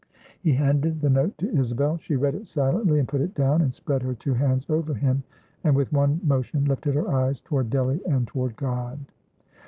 [0.39, 1.97] He handed the note to Isabel.
[1.97, 5.21] She read it silently, and put it down, and spread her two hands over him,
[5.63, 8.97] and with one motion lifted her eyes toward Delly and toward God.